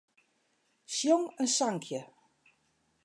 Sjong 0.95 1.25
in 1.41 1.49
sankje. 1.57 1.99